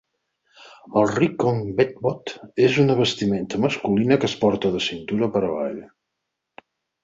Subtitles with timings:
[1.01, 2.33] El "rikong vetvot"
[2.69, 5.81] és una vestimenta masculina que es porta de cintura per avall.